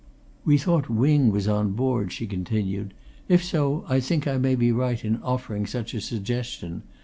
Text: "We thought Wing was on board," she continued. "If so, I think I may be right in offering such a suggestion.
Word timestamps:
"We 0.43 0.57
thought 0.57 0.89
Wing 0.89 1.31
was 1.31 1.47
on 1.47 1.73
board," 1.73 2.11
she 2.11 2.25
continued. 2.25 2.95
"If 3.27 3.43
so, 3.43 3.85
I 3.87 3.99
think 3.99 4.25
I 4.25 4.39
may 4.39 4.55
be 4.55 4.71
right 4.71 5.05
in 5.05 5.21
offering 5.21 5.67
such 5.67 5.93
a 5.93 6.01
suggestion. 6.01 6.81